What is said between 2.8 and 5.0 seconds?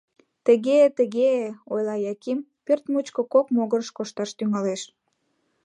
мучко кок могырыш кошташ тӱҥалеш.